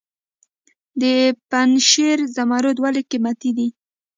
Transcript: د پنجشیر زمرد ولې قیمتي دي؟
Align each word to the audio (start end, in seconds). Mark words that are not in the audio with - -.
د 1.01 1.03
پنجشیر 1.49 2.17
زمرد 2.35 2.77
ولې 2.83 3.01
قیمتي 3.11 3.51
دي؟ 3.57 3.67